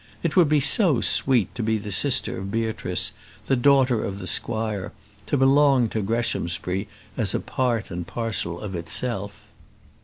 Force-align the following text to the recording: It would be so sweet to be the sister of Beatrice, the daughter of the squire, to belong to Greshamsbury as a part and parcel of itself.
It 0.23 0.35
would 0.35 0.49
be 0.49 0.59
so 0.59 0.99
sweet 0.99 1.53
to 1.53 1.61
be 1.61 1.77
the 1.77 1.91
sister 1.91 2.39
of 2.39 2.49
Beatrice, 2.49 3.11
the 3.45 3.55
daughter 3.55 4.03
of 4.03 4.17
the 4.17 4.25
squire, 4.25 4.93
to 5.27 5.37
belong 5.37 5.89
to 5.89 6.01
Greshamsbury 6.01 6.87
as 7.15 7.35
a 7.35 7.39
part 7.39 7.91
and 7.91 8.07
parcel 8.07 8.59
of 8.59 8.73
itself. 8.73 9.33